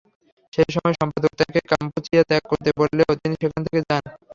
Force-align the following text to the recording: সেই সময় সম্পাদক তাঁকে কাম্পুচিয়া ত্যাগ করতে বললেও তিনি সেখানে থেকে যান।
সেই 0.53 0.69
সময় 0.75 0.95
সম্পাদক 0.99 1.31
তাঁকে 1.39 1.59
কাম্পুচিয়া 1.71 2.23
ত্যাগ 2.29 2.43
করতে 2.51 2.69
বললেও 2.79 3.11
তিনি 3.21 3.35
সেখানে 3.41 3.63
থেকে 3.67 3.81
যান। 3.87 4.03